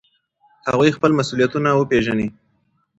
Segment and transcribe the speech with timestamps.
[0.69, 2.27] هغوی خپل مسؤلیتونه وپیژني.